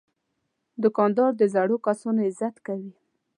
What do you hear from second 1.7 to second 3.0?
کسانو عزت کوي.